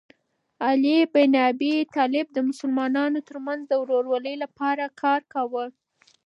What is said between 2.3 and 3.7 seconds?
د مسلمانانو ترمنځ